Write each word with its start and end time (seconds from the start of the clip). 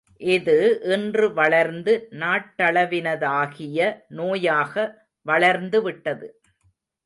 இது 0.21 0.55
இன்று 0.93 1.27
வளர்ந்து 1.33 1.93
நாட்டளவினதாகிய 2.11 3.79
நோயாக 4.15 4.73
வளர்ந்துவிட்டது. 5.25 6.27